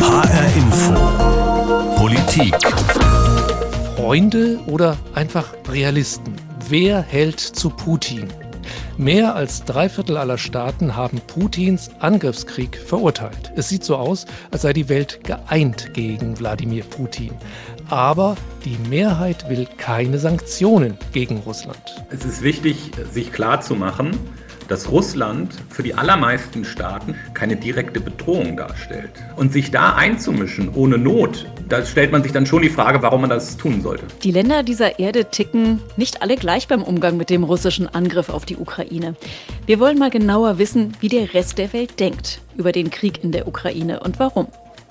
[0.00, 0.94] HR Info.
[1.96, 2.54] Politik.
[3.96, 6.34] Freunde oder einfach Realisten?
[6.70, 8.26] Wer hält zu Putin?
[8.96, 13.52] Mehr als drei Viertel aller Staaten haben Putins Angriffskrieg verurteilt.
[13.56, 17.32] Es sieht so aus, als sei die Welt geeint gegen Wladimir Putin.
[17.90, 22.02] Aber die Mehrheit will keine Sanktionen gegen Russland.
[22.08, 24.18] Es ist wichtig, sich klarzumachen,
[24.70, 29.10] dass Russland für die allermeisten Staaten keine direkte Bedrohung darstellt.
[29.36, 33.22] Und sich da einzumischen ohne Not, da stellt man sich dann schon die Frage, warum
[33.22, 34.06] man das tun sollte.
[34.22, 38.46] Die Länder dieser Erde ticken nicht alle gleich beim Umgang mit dem russischen Angriff auf
[38.46, 39.16] die Ukraine.
[39.66, 43.32] Wir wollen mal genauer wissen, wie der Rest der Welt denkt über den Krieg in
[43.32, 44.46] der Ukraine und warum.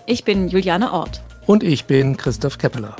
[0.05, 1.21] Ich bin Juliane Ort.
[1.45, 2.97] Und ich bin Christoph Keppeler.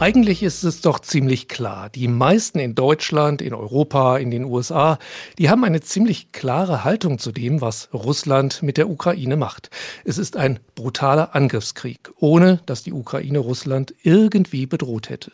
[0.00, 1.90] Eigentlich ist es doch ziemlich klar.
[1.90, 4.98] Die meisten in Deutschland, in Europa, in den USA,
[5.38, 9.68] die haben eine ziemlich klare Haltung zu dem, was Russland mit der Ukraine macht.
[10.06, 15.32] Es ist ein brutaler Angriffskrieg, ohne dass die Ukraine Russland irgendwie bedroht hätte.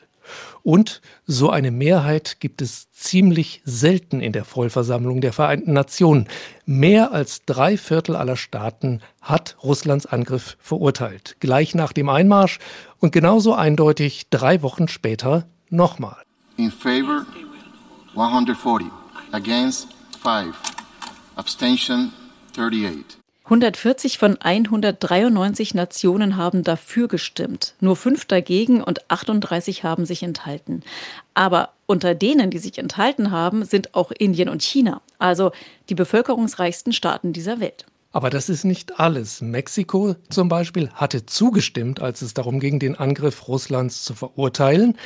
[0.63, 6.29] Und so eine Mehrheit gibt es ziemlich selten in der Vollversammlung der Vereinten Nationen.
[6.65, 11.37] Mehr als drei Viertel aller Staaten hat Russlands Angriff verurteilt.
[11.41, 12.59] Gleich nach dem Einmarsch
[12.99, 16.23] und genauso eindeutig drei Wochen später nochmal.
[16.57, 17.27] In favor
[18.17, 18.87] 140,
[19.33, 19.89] against
[20.23, 20.57] 5,
[21.37, 22.13] abstention
[22.53, 23.26] 38.
[23.47, 30.83] 140 von 193 Nationen haben dafür gestimmt, nur fünf dagegen und 38 haben sich enthalten.
[31.35, 35.53] Aber unter denen, die sich enthalten haben, sind auch Indien und China, also
[35.89, 37.87] die bevölkerungsreichsten Staaten dieser Welt.
[38.11, 39.41] Aber das ist nicht alles.
[39.43, 44.99] Mexiko zum Beispiel hatte zugestimmt, als es darum ging, den Angriff Russlands zu verurteilen.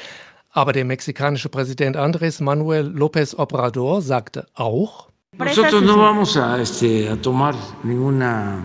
[0.51, 5.10] Aber der mexikanische Präsident Andrés Manuel López Obrador sagte auch,
[5.41, 8.63] Nosotros no vamos a, este, a tomar ninguna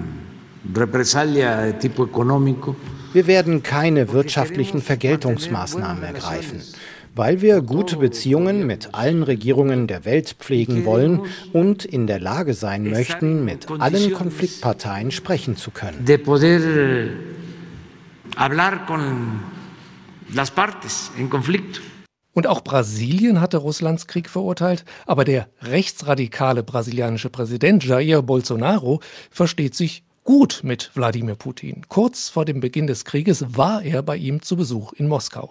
[0.74, 2.76] represalia de tipo económico.
[3.14, 6.62] Wir werden keine wirtschaftlichen Vergeltungsmaßnahmen ergreifen,
[7.16, 11.22] weil wir gute Beziehungen mit allen Regierungen der Welt pflegen wollen
[11.54, 16.04] und in der Lage sein möchten, mit allen Konfliktparteien sprechen zu können.
[16.04, 16.60] De poder
[18.36, 19.40] hablar con
[20.34, 21.80] las partes en conflicto.
[22.36, 29.00] Und auch Brasilien hatte Russlands Krieg verurteilt, aber der rechtsradikale brasilianische Präsident Jair Bolsonaro
[29.32, 31.86] versteht sich gut mit Wladimir Putin.
[31.88, 35.50] Kurz vor dem Beginn des Krieges war er bei ihm zu Besuch in Moskau.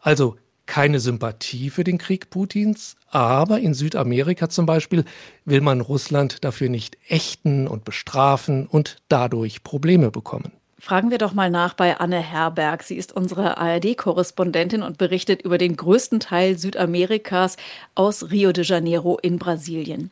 [0.00, 5.04] Also keine Sympathie für den Krieg Putins, aber in Südamerika zum Beispiel
[5.44, 10.52] will man Russland dafür nicht ächten und bestrafen und dadurch Probleme bekommen.
[10.84, 12.82] Fragen wir doch mal nach bei Anne Herberg.
[12.82, 17.56] Sie ist unsere ARD-Korrespondentin und berichtet über den größten Teil Südamerikas
[17.94, 20.10] aus Rio de Janeiro in Brasilien.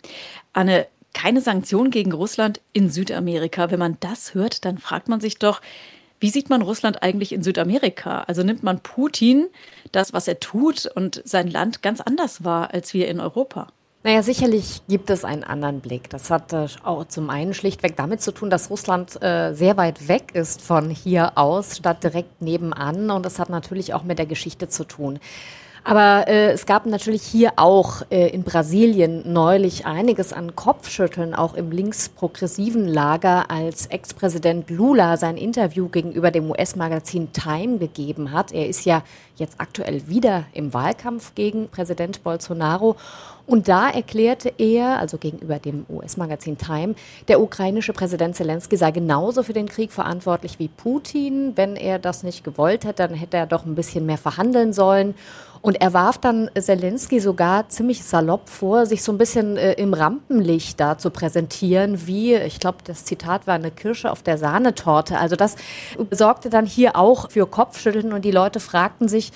[0.52, 3.72] Anne, keine Sanktionen gegen Russland in Südamerika.
[3.72, 5.60] Wenn man das hört, dann fragt man sich doch,
[6.20, 8.22] wie sieht man Russland eigentlich in Südamerika?
[8.28, 9.48] Also nimmt man Putin,
[9.90, 13.72] das, was er tut und sein Land ganz anders wahr als wir in Europa?
[14.02, 16.08] Naja, sicherlich gibt es einen anderen Blick.
[16.08, 20.08] Das hat äh, auch zum einen schlichtweg damit zu tun, dass Russland äh, sehr weit
[20.08, 23.10] weg ist von hier aus, statt direkt nebenan.
[23.10, 25.18] Und das hat natürlich auch mit der Geschichte zu tun.
[25.82, 31.54] Aber äh, es gab natürlich hier auch äh, in Brasilien neulich einiges an Kopfschütteln, auch
[31.54, 38.52] im linksprogressiven Lager, als Ex-Präsident Lula sein Interview gegenüber dem US-Magazin Time gegeben hat.
[38.52, 39.02] Er ist ja
[39.36, 42.96] jetzt aktuell wieder im Wahlkampf gegen Präsident Bolsonaro.
[43.46, 46.94] Und da erklärte er, also gegenüber dem US-Magazin Time,
[47.26, 51.56] der ukrainische Präsident Zelensky sei genauso für den Krieg verantwortlich wie Putin.
[51.56, 55.14] Wenn er das nicht gewollt hätte, dann hätte er doch ein bisschen mehr verhandeln sollen.
[55.62, 59.92] Und er warf dann Zelensky sogar ziemlich salopp vor, sich so ein bisschen äh, im
[59.92, 65.18] Rampenlicht da zu präsentieren, wie, ich glaube, das Zitat war eine Kirsche auf der Sahnetorte.
[65.18, 65.56] Also das
[66.10, 69.32] sorgte dann hier auch für Kopfschütteln und die Leute fragten sich,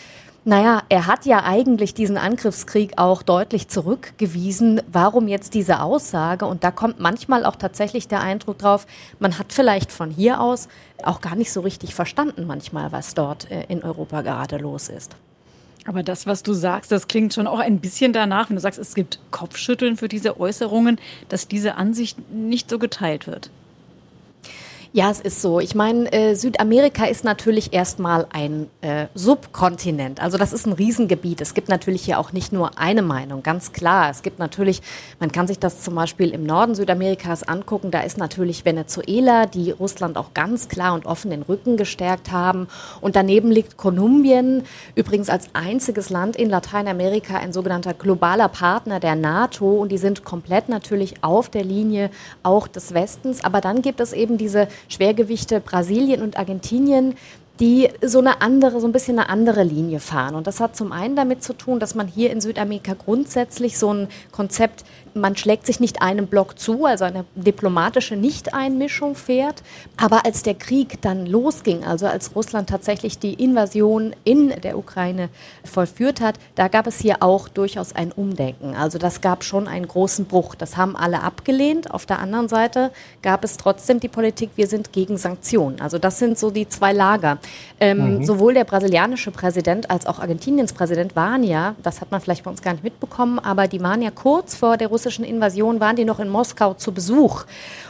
[0.47, 4.83] naja, er hat ja eigentlich diesen Angriffskrieg auch deutlich zurückgewiesen.
[4.93, 6.45] Warum jetzt diese Aussage?
[6.45, 8.87] Und da kommt manchmal auch tatsächlich der Eindruck drauf,
[9.19, 10.69] man hat vielleicht von hier aus
[11.03, 15.17] auch gar nicht so richtig verstanden manchmal, was dort äh, in Europa gerade los ist.
[15.87, 18.79] Aber das, was du sagst, das klingt schon auch ein bisschen danach, wenn du sagst,
[18.79, 20.99] es gibt Kopfschütteln für diese Äußerungen,
[21.29, 23.51] dass diese Ansicht nicht so geteilt wird.
[24.97, 25.59] Ja, es ist so.
[25.59, 30.23] Ich meine, äh, Südamerika ist natürlich erstmal ein äh, Subkontinent.
[30.23, 31.41] Also das ist ein Riesengebiet.
[31.41, 34.09] Es gibt natürlich hier auch nicht nur eine Meinung, ganz klar.
[34.09, 34.83] Es gibt natürlich,
[35.19, 37.91] man kann sich das zum Beispiel im Norden Südamerikas angucken.
[37.91, 42.69] Da ist natürlich Venezuela, die Russland auch ganz klar und offen den Rücken gestärkt haben.
[43.01, 44.63] Und daneben liegt Kolumbien,
[44.95, 49.73] übrigens als einziges Land in Lateinamerika ein sogenannter globaler Partner der NATO.
[49.73, 52.11] Und die sind komplett natürlich auf der Linie
[52.45, 53.43] auch des Westens.
[53.43, 57.17] Aber dann gibt es eben diese Schwergewichte Brasilien und Argentinien
[57.61, 60.35] die so eine andere, so ein bisschen eine andere Linie fahren.
[60.35, 63.93] Und das hat zum einen damit zu tun, dass man hier in Südamerika grundsätzlich so
[63.93, 64.85] ein Konzept
[65.15, 69.63] man schlägt sich nicht einem Block zu, also eine diplomatische Nichteinmischung fährt.
[69.97, 75.29] Aber als der Krieg dann losging, also als Russland tatsächlich die Invasion in der Ukraine
[75.65, 78.75] vollführt hat, da gab es hier auch durchaus ein Umdenken.
[78.75, 80.55] Also das gab schon einen großen Bruch.
[80.55, 81.91] Das haben alle abgelehnt.
[81.91, 82.91] Auf der anderen Seite
[83.23, 85.81] gab es trotzdem die Politik, wir sind gegen Sanktionen.
[85.81, 87.39] Also das sind so die zwei Lager.
[87.81, 88.25] Ähm, mhm.
[88.25, 92.51] Sowohl der brasilianische Präsident als auch Argentiniens Präsident waren ja, das hat man vielleicht bei
[92.51, 96.05] uns gar nicht mitbekommen, aber die waren ja kurz vor der russischen Invasion waren die
[96.05, 97.45] noch in Moskau zu Besuch.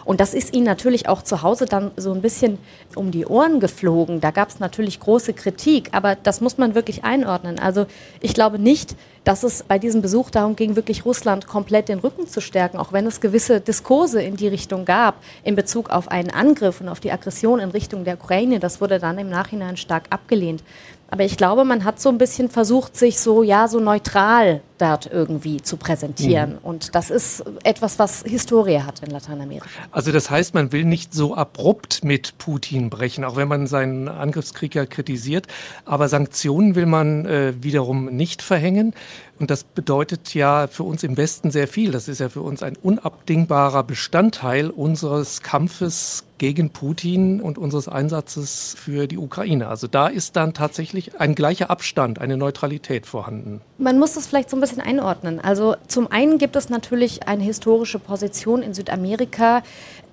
[0.04, 2.58] Und das ist ihnen natürlich auch zu Hause dann so ein bisschen
[2.94, 4.20] um die Ohren geflogen.
[4.20, 7.58] Da gab es natürlich große Kritik, aber das muss man wirklich einordnen.
[7.58, 7.86] Also
[8.20, 12.26] ich glaube nicht, dass es bei diesem Besuch darum ging, wirklich Russland komplett den Rücken
[12.26, 16.30] zu stärken, auch wenn es gewisse Diskurse in die Richtung gab in Bezug auf einen
[16.30, 18.60] Angriff und auf die Aggression in Richtung der Ukraine.
[18.60, 19.43] Das wurde dann im Nachhinein
[19.76, 20.62] stark abgelehnt.
[21.10, 25.06] Aber ich glaube, man hat so ein bisschen versucht, sich so, ja, so neutral dort
[25.06, 26.52] irgendwie zu präsentieren.
[26.52, 26.58] Mhm.
[26.62, 29.66] Und das ist etwas, was Historie hat in Lateinamerika.
[29.90, 34.08] Also das heißt, man will nicht so abrupt mit Putin brechen, auch wenn man seinen
[34.08, 35.46] Angriffskrieg ja kritisiert.
[35.84, 38.94] Aber Sanktionen will man äh, wiederum nicht verhängen.
[39.38, 41.90] Und das bedeutet ja für uns im Westen sehr viel.
[41.90, 48.76] Das ist ja für uns ein unabdingbarer Bestandteil unseres Kampfes gegen Putin und unseres Einsatzes
[48.78, 49.68] für die Ukraine.
[49.68, 53.60] Also da ist dann tatsächlich ein gleicher Abstand, eine Neutralität vorhanden.
[53.78, 55.40] Man muss das vielleicht so ein bisschen einordnen.
[55.40, 59.62] Also zum einen gibt es natürlich eine historische Position in Südamerika,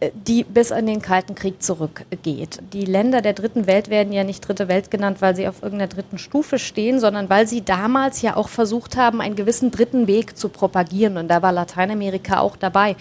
[0.01, 2.59] äh, die bis in den Kalten Krieg zurückgeht.
[2.74, 5.88] Die Länder der dritten Welt werden ja nicht dritte Welt genannt, weil sie auf irgendeiner
[5.88, 10.38] dritten Stufe stehen, sondern weil sie damals ja auch versucht haben, einen gewissen dritten Weg
[10.38, 11.18] zu propagieren.
[11.18, 12.97] Und da war Lateinamerika auch dabei.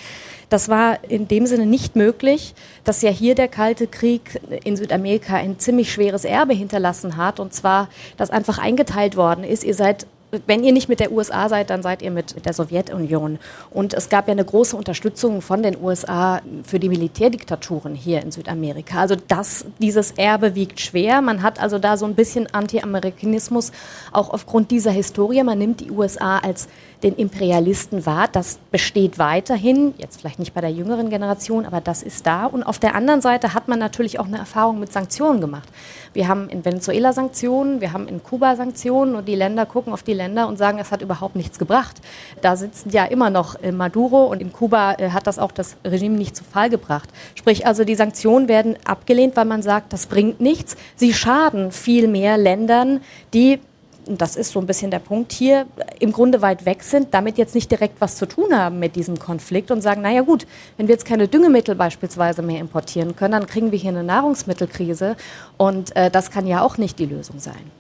[0.51, 2.55] Das war in dem Sinne nicht möglich,
[2.85, 7.41] dass ja hier der Kalte Krieg in Südamerika ein ziemlich schweres Erbe hinterlassen hat.
[7.41, 10.07] Und zwar, dass einfach eingeteilt worden ist, ihr seid
[10.47, 13.39] wenn ihr nicht mit der USA seid, dann seid ihr mit der Sowjetunion.
[13.71, 18.31] Und es gab ja eine große Unterstützung von den USA für die Militärdiktaturen hier in
[18.31, 19.01] Südamerika.
[19.01, 21.21] Also das, dieses Erbe wiegt schwer.
[21.21, 23.73] Man hat also da so ein bisschen Anti-Amerikanismus
[24.13, 25.43] auch aufgrund dieser Historie.
[25.43, 26.69] Man nimmt die USA als
[27.03, 28.29] den Imperialisten wahr.
[28.31, 32.47] Das besteht weiterhin, jetzt vielleicht nicht bei der jüngeren Generation, aber das ist da.
[32.47, 35.69] Und auf der anderen Seite hat man natürlich auch eine Erfahrung mit Sanktionen gemacht.
[36.13, 40.03] Wir haben in Venezuela Sanktionen, wir haben in Kuba Sanktionen und die Länder gucken auf
[40.03, 41.97] die Länder und sagen, es hat überhaupt nichts gebracht.
[42.43, 45.77] Da sitzen ja immer noch äh, Maduro und in Kuba äh, hat das auch das
[45.85, 47.09] Regime nicht zu Fall gebracht.
[47.35, 50.77] Sprich also, die Sanktionen werden abgelehnt, weil man sagt, das bringt nichts.
[50.97, 53.01] Sie schaden viel mehr Ländern,
[53.33, 53.61] die
[54.07, 55.67] und das ist so ein bisschen der Punkt hier,
[55.99, 59.19] im Grunde weit weg sind, damit jetzt nicht direkt was zu tun haben mit diesem
[59.19, 63.47] Konflikt und sagen, naja gut, wenn wir jetzt keine Düngemittel beispielsweise mehr importieren können, dann
[63.47, 65.17] kriegen wir hier eine Nahrungsmittelkrise
[65.57, 67.80] und äh, das kann ja auch nicht die Lösung sein.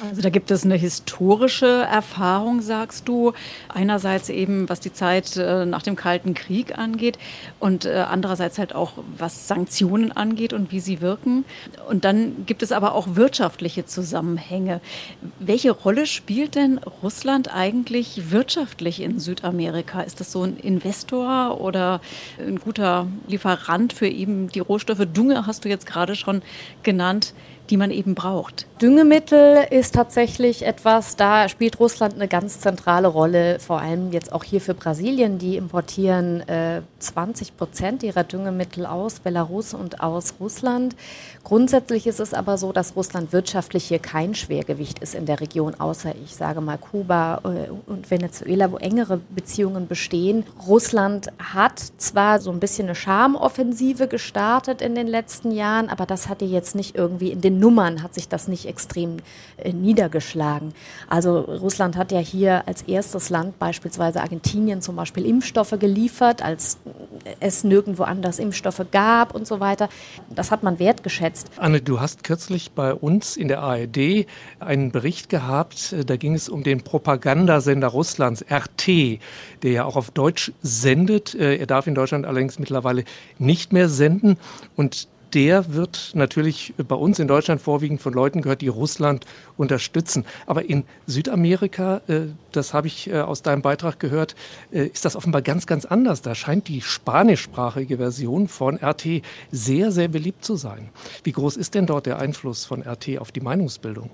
[0.00, 3.32] Also da gibt es eine historische Erfahrung, sagst du.
[3.68, 7.18] Einerseits eben, was die Zeit äh, nach dem Kalten Krieg angeht
[7.60, 11.44] und äh, andererseits halt auch, was Sanktionen angeht und wie sie wirken.
[11.88, 14.80] Und dann gibt es aber auch wirtschaftliche Zusammenhänge.
[15.38, 20.00] Welche Rolle spielt denn Russland eigentlich wirtschaftlich in Südamerika?
[20.00, 22.00] Ist das so ein Investor oder
[22.38, 25.06] ein guter Lieferant für eben die Rohstoffe?
[25.12, 26.42] Dunge hast du jetzt gerade schon
[26.82, 27.34] genannt
[27.72, 28.66] die man eben braucht.
[28.82, 34.44] Düngemittel ist tatsächlich etwas, da spielt Russland eine ganz zentrale Rolle, vor allem jetzt auch
[34.44, 35.38] hier für Brasilien.
[35.38, 40.94] Die importieren äh, 20 Prozent ihrer Düngemittel aus Belarus und aus Russland.
[41.44, 45.74] Grundsätzlich ist es aber so, dass Russland wirtschaftlich hier kein Schwergewicht ist in der Region,
[45.80, 50.44] außer ich sage mal Kuba äh, und Venezuela, wo engere Beziehungen bestehen.
[50.66, 56.28] Russland hat zwar so ein bisschen eine Schamoffensive gestartet in den letzten Jahren, aber das
[56.28, 59.18] hatte jetzt nicht irgendwie in den Nummern hat sich das nicht extrem
[59.56, 60.74] äh, niedergeschlagen.
[61.08, 66.78] Also Russland hat ja hier als erstes Land beispielsweise Argentinien zum Beispiel Impfstoffe geliefert, als
[67.38, 69.88] es nirgendwo anders Impfstoffe gab und so weiter.
[70.28, 71.50] Das hat man wertgeschätzt.
[71.56, 74.26] Anne, du hast kürzlich bei uns in der ARD
[74.58, 79.20] einen Bericht gehabt, äh, da ging es um den Propagandasender Russlands, RT,
[79.62, 81.34] der ja auch auf Deutsch sendet.
[81.34, 83.04] Äh, er darf in Deutschland allerdings mittlerweile
[83.38, 84.36] nicht mehr senden.
[84.74, 89.24] Und der wird natürlich bei uns in Deutschland vorwiegend von Leuten gehört, die Russland
[89.56, 90.24] unterstützen.
[90.46, 94.34] Aber in Südamerika, äh, das habe ich äh, aus deinem Beitrag gehört,
[94.72, 96.22] äh, ist das offenbar ganz, ganz anders.
[96.22, 100.90] Da scheint die spanischsprachige Version von RT sehr, sehr beliebt zu sein.
[101.24, 104.10] Wie groß ist denn dort der Einfluss von RT auf die Meinungsbildung?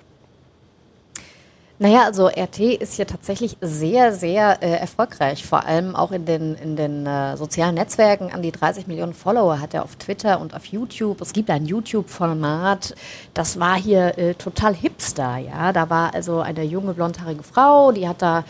[1.80, 6.56] Naja, also RT ist hier tatsächlich sehr, sehr äh, erfolgreich, vor allem auch in den,
[6.56, 8.32] in den äh, sozialen Netzwerken.
[8.32, 11.20] An die 30 Millionen Follower hat er auf Twitter und auf YouTube.
[11.20, 12.96] Es gibt ein YouTube-Format,
[13.32, 15.72] das war hier äh, total hipster, ja.
[15.72, 18.42] Da war also eine junge blondhaarige Frau, die hat da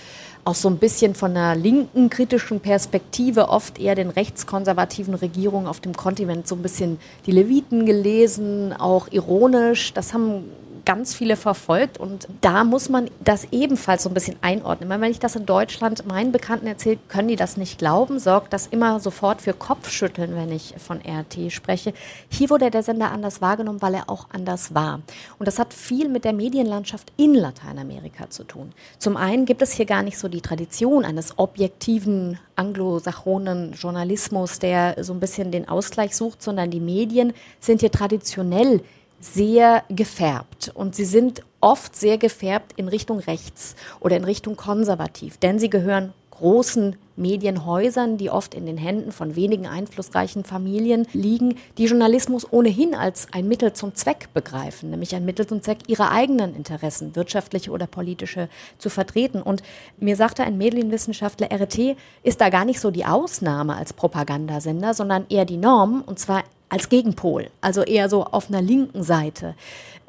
[0.46, 5.80] auch so ein bisschen von einer linken kritischen Perspektive oft eher den rechtskonservativen Regierungen auf
[5.80, 9.92] dem Kontinent so ein bisschen die Leviten gelesen, auch ironisch.
[9.92, 10.44] Das haben
[10.88, 14.88] ganz viele verfolgt und da muss man das ebenfalls so ein bisschen einordnen.
[14.88, 18.68] Wenn ich das in Deutschland meinen Bekannten erzähle, können die das nicht glauben, sorgt das
[18.68, 21.92] immer sofort für Kopfschütteln, wenn ich von RT spreche.
[22.30, 25.02] Hier wurde der Sender anders wahrgenommen, weil er auch anders war.
[25.38, 28.72] Und das hat viel mit der Medienlandschaft in Lateinamerika zu tun.
[28.98, 35.04] Zum einen gibt es hier gar nicht so die Tradition eines objektiven anglosachonen Journalismus, der
[35.04, 38.80] so ein bisschen den Ausgleich sucht, sondern die Medien sind hier traditionell
[39.20, 45.38] sehr gefärbt und sie sind oft sehr gefärbt in Richtung rechts oder in Richtung konservativ,
[45.38, 51.56] denn sie gehören großen Medienhäusern, die oft in den Händen von wenigen einflussreichen Familien liegen,
[51.76, 56.12] die Journalismus ohnehin als ein Mittel zum Zweck begreifen, nämlich ein Mittel zum Zweck, ihre
[56.12, 58.48] eigenen Interessen, wirtschaftliche oder politische,
[58.78, 59.42] zu vertreten.
[59.42, 59.64] Und
[59.98, 65.26] mir sagte ein Medienwissenschaftler, RT ist da gar nicht so die Ausnahme als Propagandasender, sondern
[65.28, 69.54] eher die Norm, und zwar als Gegenpol, also eher so auf einer linken Seite.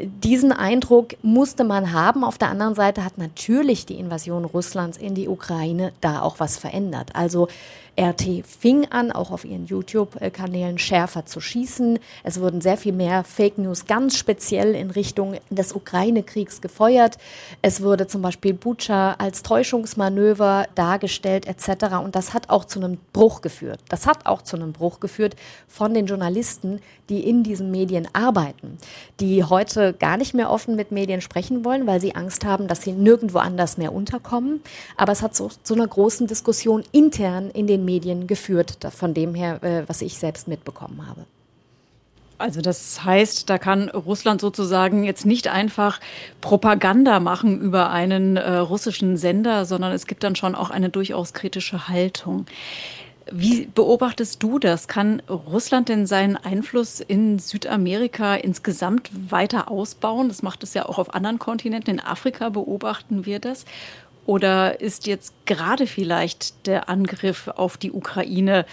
[0.02, 2.24] Diesen Eindruck musste man haben.
[2.24, 6.58] Auf der anderen Seite hat natürlich die Invasion Russlands in die Ukraine da auch was
[6.58, 7.10] verändert.
[7.16, 7.50] Also
[8.00, 12.00] RT fing an, auch auf ihren YouTube-Kanälen schärfer zu schießen.
[12.24, 17.18] Es wurden sehr viel mehr Fake News ganz speziell in Richtung des Ukraine-Kriegs gefeuert.
[17.62, 21.96] Es wurde zum Beispiel Bucha als Täuschungsmanöver dargestellt etc.
[22.02, 23.82] Und das hat auch zu einem Bruch geführt.
[23.90, 25.36] Das hat auch zu einem Bruch geführt
[25.68, 26.80] von den Journalisten,
[27.10, 28.78] die in diesen Medien arbeiten,
[29.20, 32.82] die heute gar nicht mehr offen mit Medien sprechen wollen, weil sie Angst haben, dass
[32.82, 34.62] sie nirgendwo anders mehr unterkommen.
[34.98, 39.14] Aber es hat zu so, so einer großen Diskussion intern in den Medien geführt, von
[39.14, 41.26] dem her, äh, was ich selbst mitbekommen habe.
[42.40, 46.00] Also das heißt, da kann Russland sozusagen jetzt nicht einfach
[46.40, 51.34] Propaganda machen über einen äh, russischen Sender, sondern es gibt dann schon auch eine durchaus
[51.34, 52.46] kritische Haltung.
[53.32, 54.88] Wie beobachtest du das?
[54.88, 60.30] Kann Russland denn seinen Einfluss in Südamerika insgesamt weiter ausbauen?
[60.30, 61.92] Das macht es ja auch auf anderen Kontinenten.
[61.96, 63.66] In Afrika beobachten wir das.
[64.26, 68.66] Oder ist jetzt gerade vielleicht der Angriff auf die Ukraine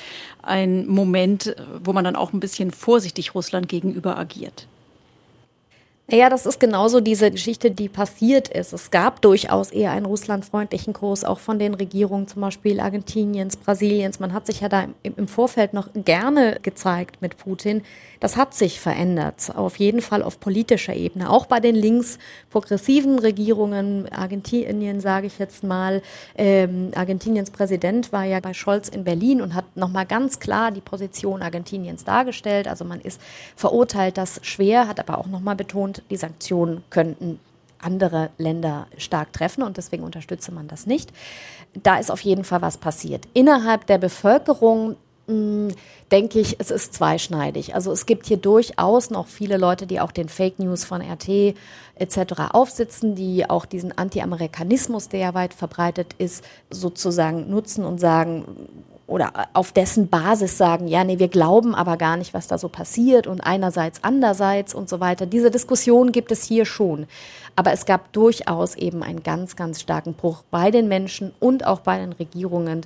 [0.42, 4.68] ein Moment, wo man dann auch ein bisschen vorsichtig Russland gegenüber agiert?
[6.08, 8.72] Ja, das ist genauso diese Geschichte, die passiert ist.
[8.72, 14.20] Es gab durchaus eher einen russlandfreundlichen Kurs, auch von den Regierungen zum Beispiel Argentiniens, Brasiliens.
[14.20, 17.82] Man hat sich ja da im Vorfeld noch gerne gezeigt mit Putin.
[18.20, 21.28] Das hat sich verändert, auf jeden Fall auf politischer Ebene.
[21.28, 26.02] Auch bei den links-progressiven Regierungen, Argentinien sage ich jetzt mal,
[26.36, 30.80] ähm, Argentiniens Präsident war ja bei Scholz in Berlin und hat nochmal ganz klar die
[30.80, 32.68] Position Argentiniens dargestellt.
[32.68, 33.20] Also man ist
[33.56, 37.40] verurteilt das schwer, hat aber auch nochmal betont, die Sanktionen könnten
[37.78, 41.12] andere Länder stark treffen und deswegen unterstütze man das nicht.
[41.74, 43.28] Da ist auf jeden Fall was passiert.
[43.34, 45.68] Innerhalb der Bevölkerung hm,
[46.12, 47.74] denke ich, es ist zweischneidig.
[47.74, 51.56] Also es gibt hier durchaus noch viele Leute, die auch den Fake News von RT
[51.96, 52.18] etc.
[52.52, 58.68] aufsitzen, die auch diesen Anti-Amerikanismus, der ja weit verbreitet ist, sozusagen nutzen und sagen,
[59.06, 62.68] oder auf dessen Basis sagen, ja, nee, wir glauben aber gar nicht, was da so
[62.68, 65.26] passiert und einerseits, andererseits und so weiter.
[65.26, 67.06] Diese Diskussion gibt es hier schon.
[67.54, 71.80] Aber es gab durchaus eben einen ganz, ganz starken Bruch bei den Menschen und auch
[71.80, 72.82] bei den Regierungen,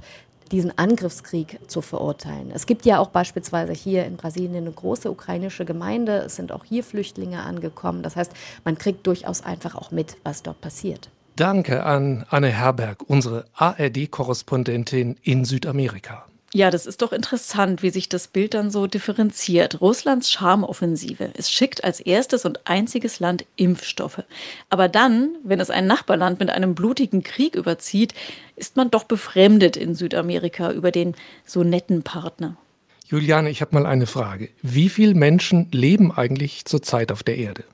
[0.52, 2.50] diesen Angriffskrieg zu verurteilen.
[2.52, 6.18] Es gibt ja auch beispielsweise hier in Brasilien eine große ukrainische Gemeinde.
[6.18, 8.02] Es sind auch hier Flüchtlinge angekommen.
[8.02, 8.32] Das heißt,
[8.64, 11.08] man kriegt durchaus einfach auch mit, was dort passiert.
[11.40, 16.26] Danke an Anne Herberg, unsere ARD-Korrespondentin in Südamerika.
[16.52, 19.80] Ja, das ist doch interessant, wie sich das Bild dann so differenziert.
[19.80, 21.30] Russlands Charmoffensive.
[21.32, 24.22] Es schickt als erstes und einziges Land Impfstoffe.
[24.68, 28.12] Aber dann, wenn es ein Nachbarland mit einem blutigen Krieg überzieht,
[28.56, 31.14] ist man doch befremdet in Südamerika über den
[31.46, 32.58] so netten Partner.
[33.06, 34.50] Juliane, ich habe mal eine Frage.
[34.60, 37.64] Wie viele Menschen leben eigentlich zurzeit auf der Erde?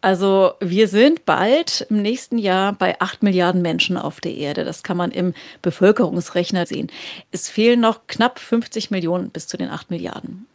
[0.00, 4.64] Also wir sind bald im nächsten Jahr bei acht Milliarden Menschen auf der Erde.
[4.64, 6.88] Das kann man im Bevölkerungsrechner sehen.
[7.32, 10.46] Es fehlen noch knapp 50 Millionen bis zu den acht Milliarden.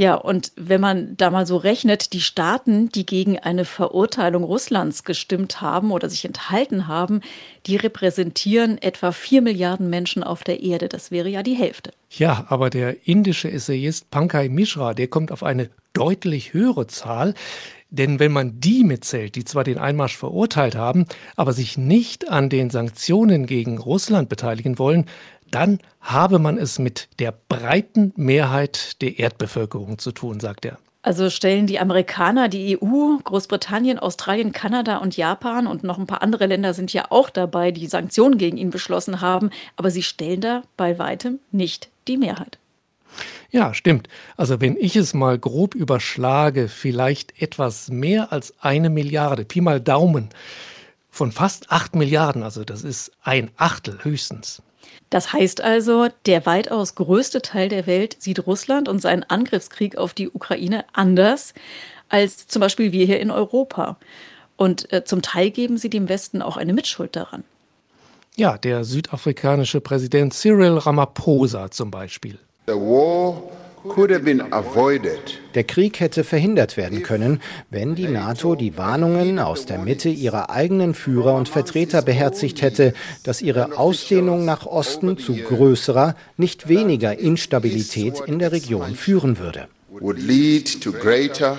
[0.00, 5.04] Ja, und wenn man da mal so rechnet, die Staaten, die gegen eine Verurteilung Russlands
[5.04, 7.20] gestimmt haben oder sich enthalten haben,
[7.66, 10.88] die repräsentieren etwa vier Milliarden Menschen auf der Erde.
[10.88, 11.92] Das wäre ja die Hälfte.
[12.08, 17.34] Ja, aber der indische Essayist Pankaj Mishra, der kommt auf eine deutlich höhere Zahl.
[17.90, 21.06] Denn wenn man die mitzählt, die zwar den Einmarsch verurteilt haben,
[21.36, 25.06] aber sich nicht an den Sanktionen gegen Russland beteiligen wollen,
[25.50, 30.78] dann habe man es mit der breiten Mehrheit der Erdbevölkerung zu tun, sagt er.
[31.02, 36.22] Also stellen die Amerikaner, die EU, Großbritannien, Australien, Kanada und Japan und noch ein paar
[36.22, 40.42] andere Länder sind ja auch dabei, die Sanktionen gegen ihn beschlossen haben, aber sie stellen
[40.42, 42.59] da bei weitem nicht die Mehrheit.
[43.50, 44.08] Ja, stimmt.
[44.36, 49.80] Also wenn ich es mal grob überschlage, vielleicht etwas mehr als eine Milliarde, Pi mal
[49.80, 50.28] Daumen,
[51.10, 54.62] von fast acht Milliarden, also das ist ein Achtel höchstens.
[55.10, 60.14] Das heißt also, der weitaus größte Teil der Welt sieht Russland und seinen Angriffskrieg auf
[60.14, 61.52] die Ukraine anders
[62.08, 63.96] als zum Beispiel wir hier in Europa.
[64.56, 67.44] Und äh, zum Teil geben sie dem Westen auch eine Mitschuld daran.
[68.36, 72.38] Ja, der südafrikanische Präsident Cyril Ramaphosa zum Beispiel.
[75.54, 80.50] Der Krieg hätte verhindert werden können, wenn die NATO die Warnungen aus der Mitte ihrer
[80.50, 87.18] eigenen Führer und Vertreter beherzigt hätte, dass ihre Ausdehnung nach Osten zu größerer, nicht weniger
[87.18, 89.68] Instabilität in der Region führen würde.
[89.88, 91.56] Would lead to greater,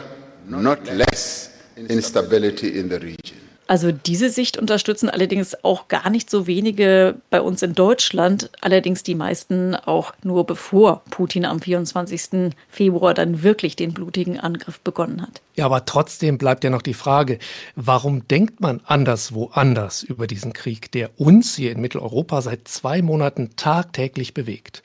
[0.48, 3.51] not less instability in the region.
[3.72, 9.02] Also diese Sicht unterstützen allerdings auch gar nicht so wenige bei uns in Deutschland, allerdings
[9.02, 12.52] die meisten auch nur bevor Putin am 24.
[12.68, 15.42] Februar dann wirklich den blutigen Angriff begonnen hat.
[15.56, 17.40] Ja, aber trotzdem bleibt ja noch die Frage,
[17.78, 23.02] warum denkt man anderswo anders über diesen Krieg, der uns hier in Mitteleuropa seit zwei
[23.02, 24.84] Monaten tagtäglich bewegt?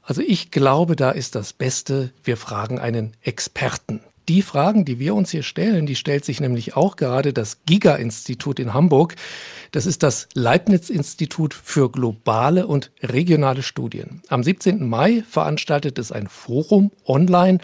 [0.00, 4.00] Also ich glaube, da ist das Beste, wir fragen einen Experten.
[4.28, 8.60] Die Fragen, die wir uns hier stellen, die stellt sich nämlich auch gerade das Giga-Institut
[8.60, 9.16] in Hamburg.
[9.72, 14.22] Das ist das Leibniz-Institut für globale und regionale Studien.
[14.28, 14.88] Am 17.
[14.88, 17.58] Mai veranstaltet es ein Forum online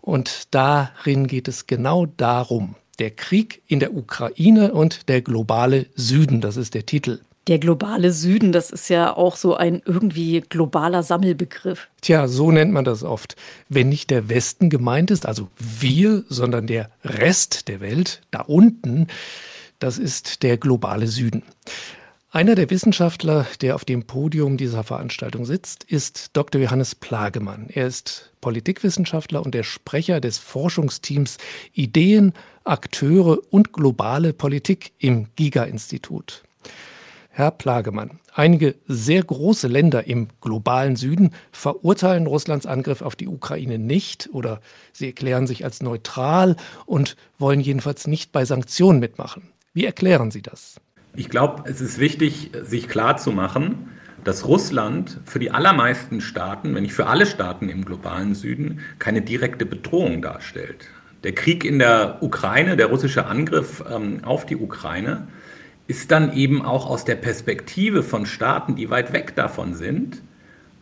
[0.00, 2.74] und darin geht es genau darum.
[2.98, 7.20] Der Krieg in der Ukraine und der globale Süden, das ist der Titel.
[7.46, 11.88] Der globale Süden, das ist ja auch so ein irgendwie globaler Sammelbegriff.
[12.02, 13.34] Tja, so nennt man das oft.
[13.68, 19.06] Wenn nicht der Westen gemeint ist, also wir, sondern der Rest der Welt, da unten,
[19.78, 21.42] das ist der globale Süden.
[22.32, 26.60] Einer der Wissenschaftler, der auf dem Podium dieser Veranstaltung sitzt, ist Dr.
[26.60, 27.66] Johannes Plagemann.
[27.70, 31.38] Er ist Politikwissenschaftler und der Sprecher des Forschungsteams
[31.72, 36.44] Ideen, Akteure und globale Politik im Giga-Institut.
[37.32, 43.78] Herr Plagemann, einige sehr große Länder im globalen Süden verurteilen Russlands Angriff auf die Ukraine
[43.78, 44.60] nicht oder
[44.92, 49.44] sie erklären sich als neutral und wollen jedenfalls nicht bei Sanktionen mitmachen.
[49.72, 50.80] Wie erklären Sie das?
[51.14, 53.90] Ich glaube, es ist wichtig, sich klarzumachen,
[54.24, 59.22] dass Russland für die allermeisten Staaten, wenn nicht für alle Staaten im globalen Süden, keine
[59.22, 60.88] direkte Bedrohung darstellt.
[61.22, 65.28] Der Krieg in der Ukraine, der russische Angriff ähm, auf die Ukraine,
[65.90, 70.22] ist dann eben auch aus der Perspektive von Staaten, die weit weg davon sind,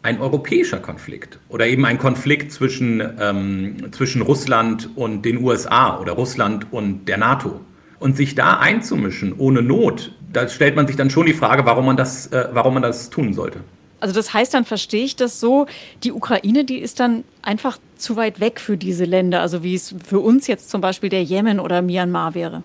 [0.02, 6.12] ein europäischer Konflikt oder eben ein Konflikt zwischen, ähm, zwischen Russland und den USA oder
[6.12, 7.60] Russland und der NATO.
[7.98, 11.86] Und sich da einzumischen ohne Not, da stellt man sich dann schon die Frage, warum
[11.86, 13.60] man das, äh, warum man das tun sollte.
[14.00, 15.66] Also das heißt, dann verstehe ich das so,
[16.04, 19.94] die Ukraine, die ist dann einfach zu weit weg für diese Länder, also wie es
[20.06, 22.62] für uns jetzt zum Beispiel der Jemen oder Myanmar wäre.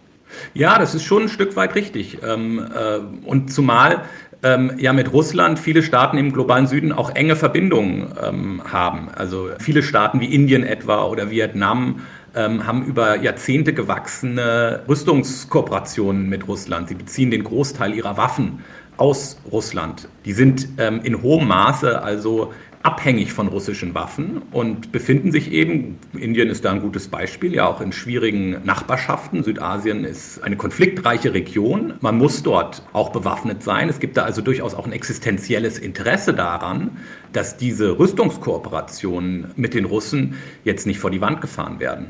[0.53, 2.19] Ja, das ist schon ein Stück weit richtig.
[2.27, 4.03] Ähm, äh, und zumal
[4.43, 9.09] ähm, ja mit Russland viele Staaten im globalen Süden auch enge Verbindungen ähm, haben.
[9.15, 12.01] Also viele Staaten wie Indien etwa oder Vietnam
[12.35, 16.89] haben über Jahrzehnte gewachsene Rüstungskooperationen mit Russland.
[16.89, 18.63] Sie beziehen den Großteil ihrer Waffen
[18.97, 20.07] aus Russland.
[20.25, 25.97] Die sind ähm, in hohem Maße also abhängig von russischen Waffen und befinden sich eben,
[26.13, 29.43] Indien ist da ein gutes Beispiel, ja auch in schwierigen Nachbarschaften.
[29.43, 31.93] Südasien ist eine konfliktreiche Region.
[32.01, 33.87] Man muss dort auch bewaffnet sein.
[33.87, 36.97] Es gibt da also durchaus auch ein existenzielles Interesse daran,
[37.31, 42.07] dass diese Rüstungskooperationen mit den Russen jetzt nicht vor die Wand gefahren werden.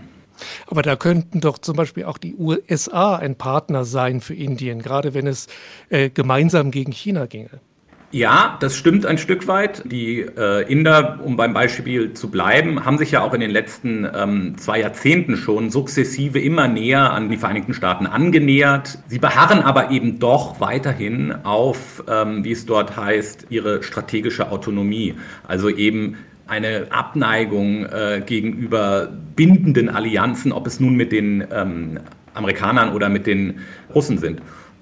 [0.65, 5.13] Aber da könnten doch zum Beispiel auch die USA ein Partner sein für Indien, gerade
[5.13, 5.47] wenn es
[5.89, 7.61] äh, gemeinsam gegen China ginge.
[8.13, 9.81] Ja, das stimmt ein Stück weit.
[9.91, 14.07] Die äh, Inder, um beim Beispiel zu bleiben, haben sich ja auch in den letzten
[14.13, 18.99] ähm, zwei Jahrzehnten schon sukzessive immer näher an die Vereinigten Staaten angenähert.
[19.07, 25.15] Sie beharren aber eben doch weiterhin auf, ähm, wie es dort heißt, ihre strategische Autonomie.
[25.47, 31.99] Also eben eine Abneigung äh, gegenüber bindenden Allianzen, ob es nun mit den ähm,
[32.35, 34.39] Amerikanern oder mit den Russen sind.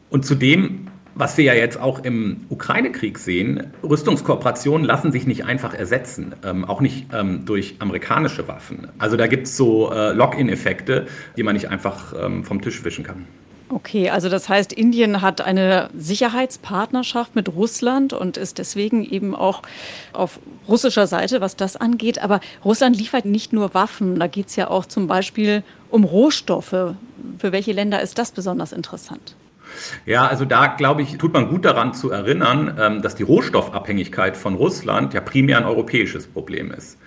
[0.10, 5.74] Und zudem Was wir ja jetzt auch im Ukraine-Krieg sehen, Rüstungskooperationen lassen sich nicht einfach
[5.74, 8.88] ersetzen, ähm, auch nicht ähm, durch amerikanische Waffen.
[8.98, 13.04] Also da gibt es so äh, Lock-in-Effekte, die man nicht einfach ähm, vom Tisch wischen
[13.04, 13.28] kann.
[13.74, 19.62] Okay, also das heißt, Indien hat eine Sicherheitspartnerschaft mit Russland und ist deswegen eben auch
[20.12, 22.22] auf russischer Seite, was das angeht.
[22.22, 26.96] Aber Russland liefert nicht nur Waffen, da geht es ja auch zum Beispiel um Rohstoffe.
[27.38, 29.36] Für welche Länder ist das besonders interessant?
[30.06, 34.38] Ja, also da glaube ich, tut man gut daran zu erinnern, ähm, dass die Rohstoffabhängigkeit
[34.38, 36.98] von Russland ja primär ein europäisches Problem ist.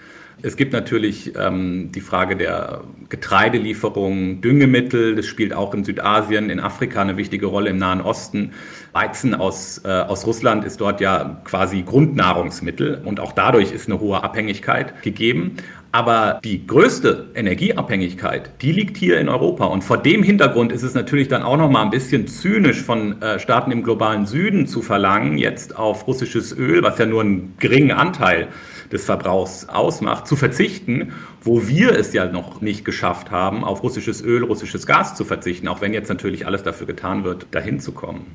[0.42, 6.61] Es gibt natürlich ähm, die Frage der Getreidelieferung, Düngemittel, das spielt auch in Südasien, in
[6.61, 8.53] Afrika eine wichtige Rolle, im Nahen Osten.
[8.92, 14.00] Weizen aus, äh, aus Russland ist dort ja quasi Grundnahrungsmittel und auch dadurch ist eine
[14.00, 15.57] hohe Abhängigkeit gegeben.
[15.94, 19.66] Aber die größte Energieabhängigkeit, die liegt hier in Europa.
[19.66, 23.22] Und vor dem Hintergrund ist es natürlich dann auch noch mal ein bisschen zynisch von
[23.22, 27.54] äh, Staaten im globalen Süden zu verlangen, jetzt auf russisches Öl, was ja nur einen
[27.61, 28.48] geringen Anteil
[28.90, 34.20] des Verbrauchs ausmacht, zu verzichten, wo wir es ja noch nicht geschafft haben, auf russisches
[34.20, 37.92] Öl, russisches Gas zu verzichten, auch wenn jetzt natürlich alles dafür getan wird, dahin zu
[37.92, 38.26] kommen.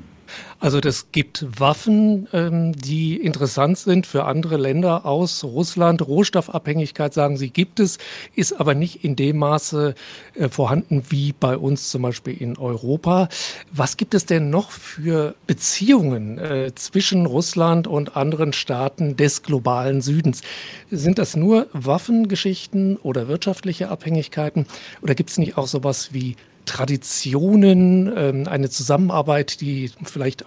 [0.58, 6.06] Also das gibt Waffen, ähm, die interessant sind für andere Länder aus Russland.
[6.06, 7.98] Rohstoffabhängigkeit, sagen Sie, gibt es,
[8.34, 9.94] ist aber nicht in dem Maße
[10.34, 13.28] äh, vorhanden wie bei uns zum Beispiel in Europa.
[13.72, 20.00] Was gibt es denn noch für Beziehungen äh, zwischen Russland und anderen Staaten des globalen
[20.00, 20.42] Südens?
[20.90, 24.66] Sind das nur Waffengeschichten oder wirtschaftliche Abhängigkeiten?
[25.02, 26.36] Oder gibt es nicht auch sowas wie
[26.66, 30.44] Traditionen, ähm, eine Zusammenarbeit, die vielleicht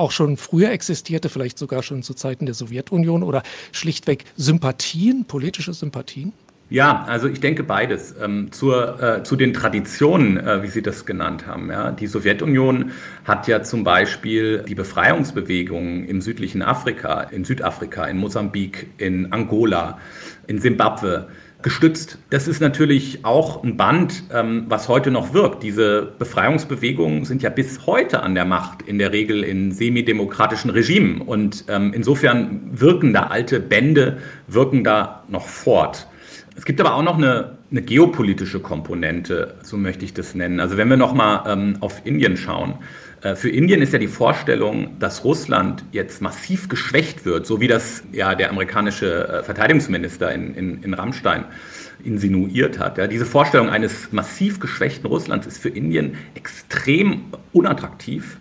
[0.00, 5.72] auch schon früher existierte, vielleicht sogar schon zu Zeiten der Sowjetunion oder schlichtweg Sympathien, politische
[5.72, 6.32] Sympathien?
[6.70, 8.14] Ja, also ich denke beides.
[8.22, 11.68] Ähm, zur, äh, zu den Traditionen, äh, wie Sie das genannt haben.
[11.68, 11.90] Ja.
[11.90, 12.92] Die Sowjetunion
[13.24, 19.98] hat ja zum Beispiel die Befreiungsbewegungen im südlichen Afrika, in Südafrika, in Mosambik, in Angola,
[20.46, 21.26] in Simbabwe
[21.62, 22.18] gestützt.
[22.30, 25.62] Das ist natürlich auch ein Band, ähm, was heute noch wirkt.
[25.62, 31.20] Diese Befreiungsbewegungen sind ja bis heute an der Macht, in der Regel in semidemokratischen Regimen.
[31.20, 36.06] Und ähm, insofern wirken da alte Bände, wirken da noch fort.
[36.56, 40.60] Es gibt aber auch noch eine, eine geopolitische Komponente, so möchte ich das nennen.
[40.60, 42.74] Also wenn wir nochmal ähm, auf Indien schauen.
[43.22, 47.68] Äh, für Indien ist ja die Vorstellung, dass Russland jetzt massiv geschwächt wird, so wie
[47.68, 51.44] das ja der amerikanische äh, Verteidigungsminister in, in, in Rammstein
[52.02, 52.98] insinuiert hat.
[52.98, 58.38] Ja, diese Vorstellung eines massiv geschwächten Russlands ist für Indien extrem unattraktiv.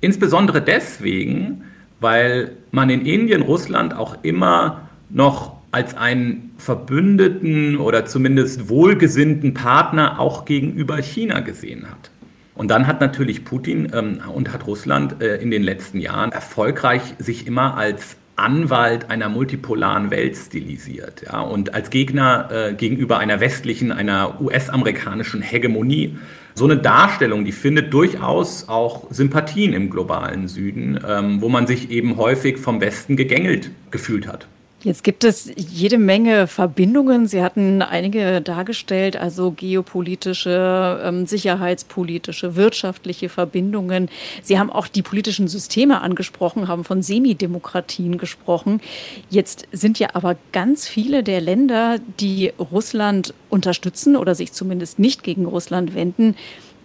[0.00, 1.62] Insbesondere deswegen,
[2.00, 10.18] weil man in Indien Russland auch immer noch als einen verbündeten oder zumindest wohlgesinnten Partner
[10.18, 12.10] auch gegenüber China gesehen hat.
[12.56, 17.02] Und dann hat natürlich Putin ähm, und hat Russland äh, in den letzten Jahren erfolgreich
[17.18, 23.40] sich immer als Anwalt einer multipolaren Welt stilisiert ja, und als Gegner äh, gegenüber einer
[23.40, 26.18] westlichen, einer US-amerikanischen Hegemonie.
[26.54, 31.90] So eine Darstellung, die findet durchaus auch Sympathien im globalen Süden, ähm, wo man sich
[31.90, 34.48] eben häufig vom Westen gegängelt gefühlt hat.
[34.82, 37.26] Jetzt gibt es jede Menge Verbindungen.
[37.26, 44.10] Sie hatten einige dargestellt, also geopolitische, ähm, sicherheitspolitische, wirtschaftliche Verbindungen.
[44.42, 48.82] Sie haben auch die politischen Systeme angesprochen, haben von Semidemokratien gesprochen.
[49.30, 55.22] Jetzt sind ja aber ganz viele der Länder, die Russland unterstützen oder sich zumindest nicht
[55.22, 56.36] gegen Russland wenden,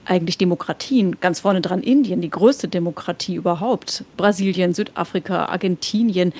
[0.05, 1.19] eigentlich Demokratien.
[1.19, 4.03] Ganz vorne dran Indien, die größte Demokratie überhaupt.
[4.17, 6.33] Brasilien, Südafrika, Argentinien.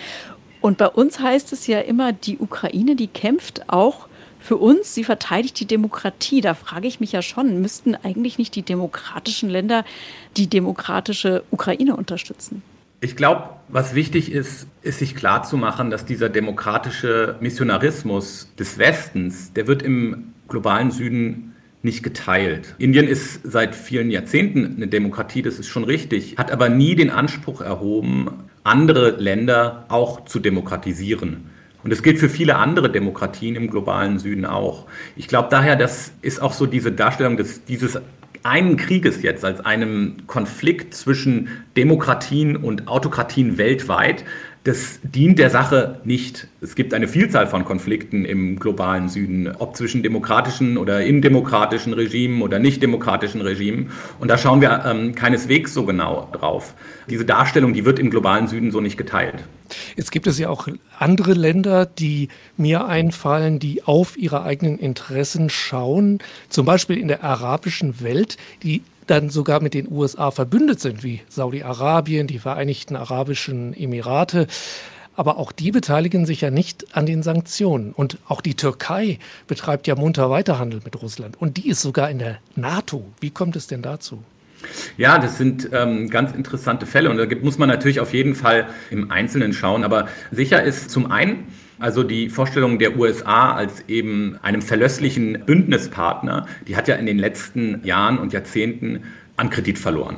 [0.62, 4.08] Und bei uns heißt es ja immer, die Ukraine, die kämpft auch
[4.40, 6.42] für uns, sie verteidigt die Demokratie.
[6.42, 9.84] Da frage ich mich ja schon, müssten eigentlich nicht die demokratischen Länder
[10.38, 12.64] die demokratische Ukraine unterstützen?
[13.02, 19.66] Ich glaube, was wichtig ist, ist sich klarzumachen, dass dieser demokratische Missionarismus des Westens, der
[19.66, 22.76] wird im globalen Süden nicht geteilt.
[22.78, 27.10] Indien ist seit vielen Jahrzehnten eine Demokratie, das ist schon richtig, hat aber nie den
[27.10, 31.50] Anspruch erhoben, andere Länder auch zu demokratisieren.
[31.84, 34.86] Und das gilt für viele andere Demokratien im globalen Süden auch.
[35.16, 38.00] Ich glaube daher, das ist auch so diese Darstellung des, dieses
[38.44, 44.26] einen Krieges jetzt als einem Konflikt zwischen Demokratien und Autokratien weltweit,
[44.64, 46.48] das dient der Sache nicht.
[46.62, 52.44] Es gibt eine Vielzahl von Konflikten im globalen Süden, ob zwischen demokratischen oder indemokratischen Regimen
[52.44, 53.90] oder nicht demokratischen Regimen.
[54.20, 56.76] Und da schauen wir ähm, keineswegs so genau drauf.
[57.10, 59.44] Diese Darstellung, die wird im globalen Süden so nicht geteilt.
[59.96, 60.68] Jetzt gibt es ja auch
[61.00, 66.20] andere Länder, die mir einfallen, die auf ihre eigenen Interessen schauen,
[66.50, 71.20] zum Beispiel in der arabischen Welt, die dann sogar mit den USA verbündet sind, wie
[71.28, 74.48] Saudi-Arabien, die Vereinigten Arabischen Emirate.
[75.18, 77.92] Aber auch die beteiligen sich ja nicht an den Sanktionen.
[77.92, 81.40] Und auch die Türkei betreibt ja munter Weiterhandel mit Russland.
[81.40, 83.04] Und die ist sogar in der NATO.
[83.20, 84.24] Wie kommt es denn dazu?
[84.98, 88.68] Ja, das sind ähm, ganz interessante Fälle und da muss man natürlich auf jeden Fall
[88.92, 89.84] im Einzelnen schauen.
[89.84, 91.48] Aber sicher ist zum einen,
[91.82, 97.18] also die Vorstellung der USA als eben einem verlässlichen Bündnispartner, die hat ja in den
[97.18, 99.04] letzten Jahren und Jahrzehnten
[99.36, 100.18] an Kredit verloren.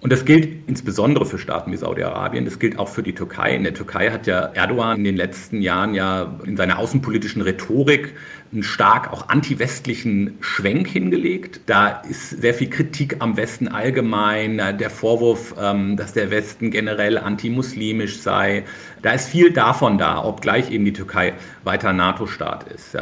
[0.00, 3.54] Und das gilt insbesondere für Staaten wie Saudi-Arabien, das gilt auch für die Türkei.
[3.54, 8.14] In der Türkei hat ja Erdogan in den letzten Jahren ja in seiner außenpolitischen Rhetorik
[8.52, 11.60] einen stark auch anti-westlichen Schwenk hingelegt.
[11.66, 17.16] Da ist sehr viel Kritik am Westen allgemein, der Vorwurf, ähm, dass der Westen generell
[17.16, 18.64] antimuslimisch sei.
[19.02, 21.34] Da ist viel davon da, obgleich eben die Türkei
[21.64, 22.96] weiter NATO-Staat ist.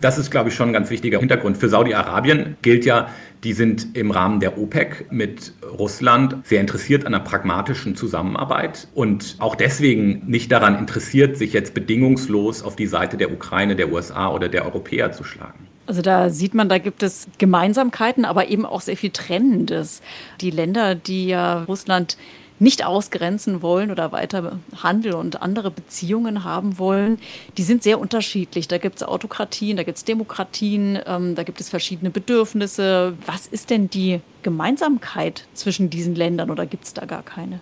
[0.00, 1.56] Das ist, glaube ich, schon ein ganz wichtiger Hintergrund.
[1.56, 3.08] Für Saudi-Arabien gilt ja,
[3.44, 9.36] die sind im Rahmen der OPEC mit Russland sehr interessiert an einer pragmatischen Zusammenarbeit und
[9.38, 14.30] auch deswegen nicht daran interessiert, sich jetzt bedingungslos auf die Seite der Ukraine, der USA
[14.30, 15.66] oder der Europäer zu schlagen.
[15.86, 20.02] Also da sieht man, da gibt es Gemeinsamkeiten, aber eben auch sehr viel Trennendes.
[20.42, 22.18] Die Länder, die ja Russland
[22.60, 27.18] nicht ausgrenzen wollen oder weiter Handel und andere Beziehungen haben wollen,
[27.56, 28.68] die sind sehr unterschiedlich.
[28.68, 33.14] Da gibt es Autokratien, da gibt es Demokratien, ähm, da gibt es verschiedene Bedürfnisse.
[33.26, 37.60] Was ist denn die Gemeinsamkeit zwischen diesen Ländern oder gibt es da gar keine?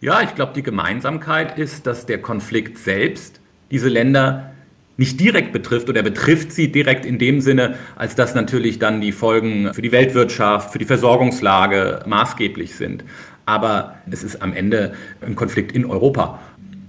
[0.00, 4.52] Ja, ich glaube, die Gemeinsamkeit ist, dass der Konflikt selbst diese Länder
[4.98, 9.12] nicht direkt betrifft oder betrifft sie direkt in dem Sinne, als dass natürlich dann die
[9.12, 13.02] Folgen für die Weltwirtschaft, für die Versorgungslage maßgeblich sind
[13.46, 16.40] aber es ist am Ende ein Konflikt in Europa.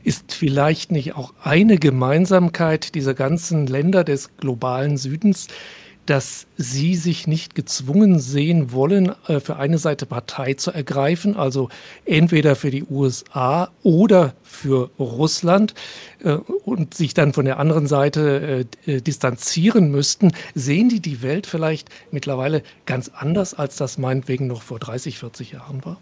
[0.04, 5.48] Ist vielleicht nicht auch eine Gemeinsamkeit dieser ganzen Länder des globalen Südens,
[6.06, 11.70] dass sie sich nicht gezwungen sehen wollen, äh, für eine Seite Partei zu ergreifen, also
[12.06, 15.74] entweder für die USA oder für Russland
[16.24, 20.34] äh, und sich dann von der anderen Seite äh, distanzieren müssten.
[20.54, 25.54] Sehen die die Welt vielleicht mittlerweile ganz anders, als das meinetwegen noch vor 30, 40
[25.54, 25.98] Jahren war?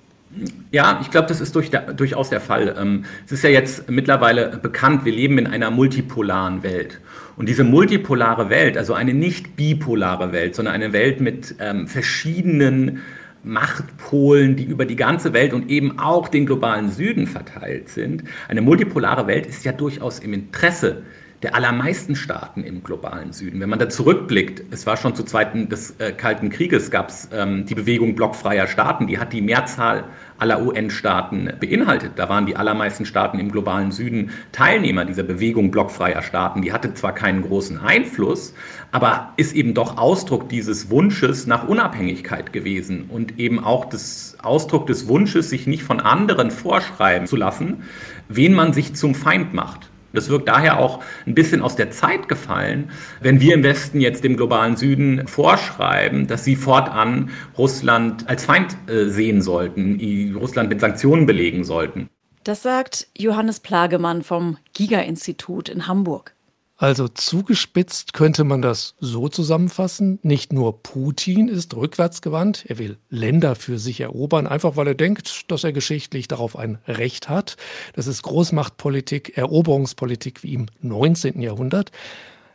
[0.72, 2.76] Ja, ich glaube, das ist durch durchaus der Fall.
[2.80, 7.02] Ähm, es ist ja jetzt mittlerweile bekannt, wir leben in einer multipolaren Welt.
[7.36, 13.02] Und diese multipolare Welt, also eine nicht bipolare Welt, sondern eine Welt mit ähm, verschiedenen
[13.44, 18.24] Machtpolen, die über die ganze Welt und eben auch den globalen Süden verteilt sind.
[18.48, 21.04] Eine multipolare Welt ist ja durchaus im Interesse
[21.44, 23.60] der allermeisten Staaten im globalen Süden.
[23.60, 27.30] Wenn man da zurückblickt, es war schon zu Zeiten des äh, Kalten Krieges, gab es
[27.34, 30.04] ähm, die Bewegung blockfreier Staaten, die hat die Mehrzahl
[30.38, 32.14] aller UN-Staaten beinhaltet.
[32.16, 36.62] Da waren die allermeisten Staaten im globalen Süden Teilnehmer dieser Bewegung blockfreier Staaten.
[36.64, 38.54] Die hatte zwar keinen großen Einfluss,
[38.92, 44.88] aber ist eben doch Ausdruck dieses Wunsches nach Unabhängigkeit gewesen und eben auch des Ausdruck
[44.88, 47.84] des Wunsches, sich nicht von anderen vorschreiben zu lassen,
[48.28, 49.91] wen man sich zum Feind macht.
[50.14, 54.24] Das wirkt daher auch ein bisschen aus der Zeit gefallen, wenn wir im Westen jetzt
[54.24, 60.82] dem globalen Süden vorschreiben, dass sie fortan Russland als Feind äh, sehen sollten, Russland mit
[60.82, 62.10] Sanktionen belegen sollten.
[62.44, 66.34] Das sagt Johannes Plagemann vom Giga-Institut in Hamburg.
[66.82, 73.54] Also zugespitzt könnte man das so zusammenfassen, nicht nur Putin ist rückwärtsgewandt, er will Länder
[73.54, 77.56] für sich erobern, einfach weil er denkt, dass er geschichtlich darauf ein Recht hat.
[77.94, 81.40] Das ist Großmachtpolitik, Eroberungspolitik wie im 19.
[81.40, 81.92] Jahrhundert.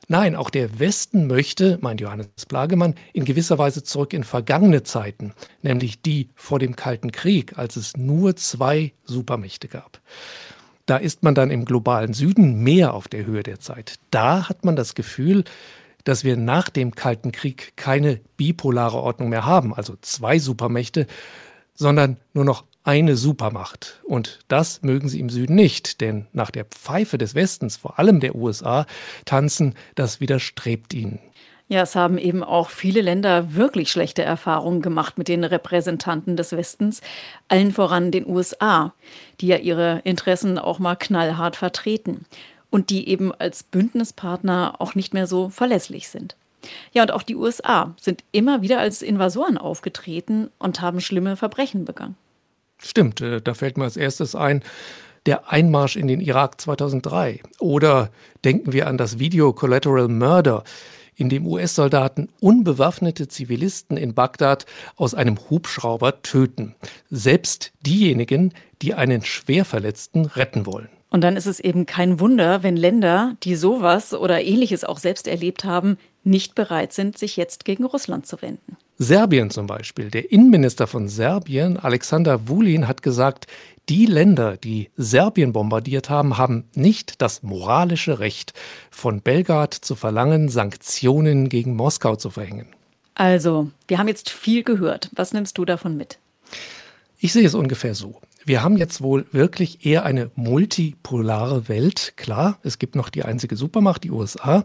[0.09, 5.35] Nein, auch der Westen möchte, meint Johannes Plagemann, in gewisser Weise zurück in vergangene Zeiten,
[5.63, 10.01] nämlich die vor dem Kalten Krieg, als es nur zwei Supermächte gab.
[10.87, 13.97] Da ist man dann im globalen Süden mehr auf der Höhe der Zeit.
[14.11, 15.45] Da hat man das Gefühl,
[16.05, 21.07] dass wir nach dem Kalten Krieg keine bipolare Ordnung mehr haben, also zwei Supermächte,
[21.75, 24.01] sondern nur noch eine Supermacht.
[24.05, 28.21] Und das mögen sie im Süden nicht, denn nach der Pfeife des Westens, vor allem
[28.21, 28.87] der USA,
[29.25, 31.19] tanzen, das widerstrebt ihnen.
[31.69, 36.53] Ja, es haben eben auch viele Länder wirklich schlechte Erfahrungen gemacht mit den Repräsentanten des
[36.53, 37.01] Westens,
[37.49, 38.93] allen voran den USA,
[39.41, 42.25] die ja ihre Interessen auch mal knallhart vertreten
[42.71, 46.37] und die eben als Bündnispartner auch nicht mehr so verlässlich sind.
[46.93, 51.85] Ja, und auch die USA sind immer wieder als Invasoren aufgetreten und haben schlimme Verbrechen
[51.85, 52.17] begangen.
[52.79, 54.63] Stimmt, äh, da fällt mir als erstes ein,
[55.27, 57.41] der Einmarsch in den Irak 2003.
[57.59, 58.11] Oder
[58.45, 60.63] denken wir an das Video Collateral Murder,
[61.17, 66.75] in dem US-Soldaten unbewaffnete Zivilisten in Bagdad aus einem Hubschrauber töten.
[67.11, 68.53] Selbst diejenigen,
[68.83, 70.89] die einen Schwerverletzten retten wollen.
[71.09, 75.27] Und dann ist es eben kein Wunder, wenn Länder, die sowas oder ähnliches auch selbst
[75.27, 78.77] erlebt haben, nicht bereit sind, sich jetzt gegen Russland zu wenden.
[78.99, 80.11] Serbien zum Beispiel.
[80.11, 83.47] Der Innenminister von Serbien, Alexander Vulin, hat gesagt,
[83.89, 88.55] die Länder, die Serbien bombardiert haben, haben nicht das moralische Recht,
[88.91, 92.69] von Belgrad zu verlangen, Sanktionen gegen Moskau zu verhängen.
[93.15, 95.11] Also, wir haben jetzt viel gehört.
[95.15, 96.19] Was nimmst du davon mit?
[97.19, 98.21] Ich sehe es ungefähr so.
[98.45, 102.13] Wir haben jetzt wohl wirklich eher eine multipolare Welt.
[102.17, 104.65] Klar, es gibt noch die einzige Supermacht, die USA,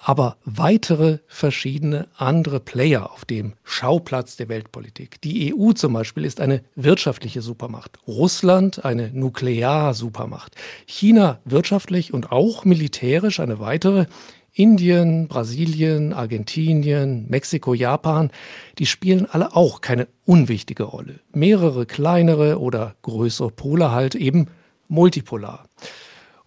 [0.00, 5.20] aber weitere verschiedene andere Player auf dem Schauplatz der Weltpolitik.
[5.22, 10.54] Die EU zum Beispiel ist eine wirtschaftliche Supermacht, Russland eine Nuklearsupermacht,
[10.86, 14.06] China wirtschaftlich und auch militärisch eine weitere,
[14.52, 18.30] Indien, Brasilien, Argentinien, Mexiko, Japan,
[18.78, 21.20] die spielen alle auch keine unwichtige Rolle.
[21.32, 24.48] Mehrere kleinere oder größere Pole halt eben
[24.88, 25.68] multipolar.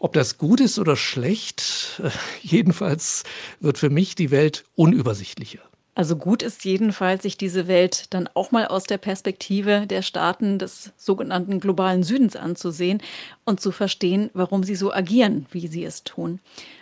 [0.04, 2.02] Ob das gut ist oder schlecht,
[2.42, 3.24] jedenfalls
[3.60, 5.60] wird für mich die Welt unübersichtlicher.
[5.94, 10.58] Also gut ist jedenfalls, sich diese Welt dann auch mal aus der Perspektive der Staaten
[10.58, 13.04] des sogenannten globalen Südens anzusehen
[13.46, 16.40] und zu verstehen, warum sie so agieren, wie sie es tun.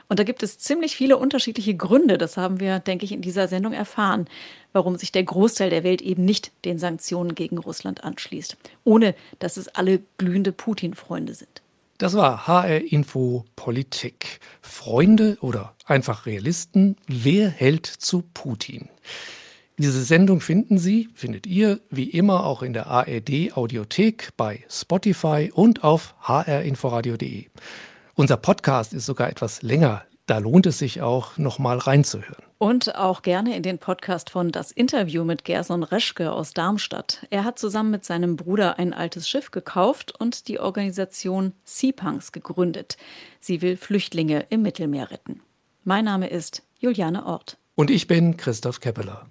[0.07, 3.49] Und da gibt es ziemlich viele unterschiedliche Gründe, das haben wir, denke ich, in dieser
[3.49, 4.29] Sendung erfahren,
[4.71, 8.55] warum sich der Großteil der Welt eben nicht den Sanktionen gegen Russland anschließt,
[8.85, 11.61] ohne dass es alle glühende Putin-Freunde sind.
[11.99, 14.39] Das war HR Info Politik.
[14.61, 18.87] Freunde oder einfach Realisten, wer hält zu Putin?
[19.77, 25.51] Diese Sendung finden Sie, findet ihr wie immer auch in der ARD Audiothek, bei Spotify
[25.53, 27.47] und auf hrinforadio.de.
[28.15, 32.43] Unser Podcast ist sogar etwas länger da lohnt es sich auch, noch mal reinzuhören.
[32.57, 37.25] Und auch gerne in den Podcast von Das Interview mit Gerson Reschke aus Darmstadt.
[37.29, 42.97] Er hat zusammen mit seinem Bruder ein altes Schiff gekauft und die Organisation Seapunks gegründet.
[43.39, 45.41] Sie will Flüchtlinge im Mittelmeer retten.
[45.83, 47.57] Mein Name ist Juliane Ort.
[47.75, 49.29] Und ich bin Christoph Keppeler.